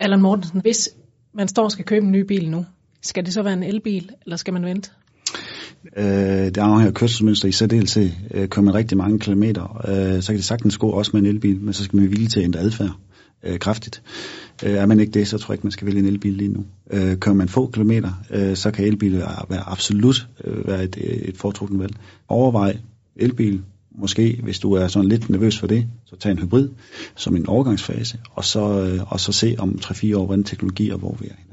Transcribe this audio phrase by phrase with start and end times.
[0.00, 0.90] Allan Mortensen, hvis
[1.34, 2.64] man står og skal købe en ny bil nu,
[3.02, 4.90] skal det så være en elbil, eller skal man vente?
[5.96, 8.10] Øh, det afhænger af kørselsmønster i særdeleshed.
[8.30, 11.26] Øh, kører man rigtig mange kilometer, øh, så kan det sagtens gå også med en
[11.26, 12.92] elbil, men så skal man være villig til at ændre adfærd
[13.42, 14.02] øh, kraftigt.
[14.64, 16.52] Øh, er man ikke det, så tror jeg ikke, man skal vælge en elbil lige
[16.52, 16.64] nu.
[16.90, 20.96] Øh, kører man få kilometer, øh, så kan elbil være, være absolut øh, være et,
[21.28, 21.94] et foretrukket valg.
[22.28, 22.76] Overvej
[23.16, 23.62] elbil,
[23.96, 26.68] måske hvis du er sådan lidt nervøs for det, så tag en hybrid
[27.16, 30.98] som en overgangsfase, og så, øh, og så se om 3-4 år, hvordan teknologi og
[30.98, 31.45] hvor vi er.